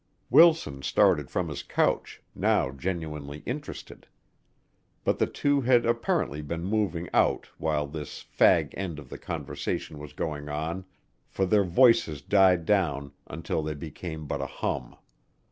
[0.31, 4.07] Wilson started from his couch, now genuinely interested.
[5.03, 9.99] But the two had apparently been moving out while this fag end of the conversation
[9.99, 10.85] was going on,
[11.27, 14.95] for their voices died down until they became but a hum.